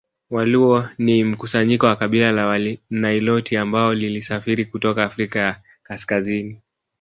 [0.29, 6.61] Waluo ni mkusanyiko wa kabila la Waniloti ambalo lilisafiri kutoka Afrika ya Kaskazini